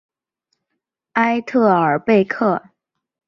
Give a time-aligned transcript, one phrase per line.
[1.13, 2.59] 埃特尔贝克。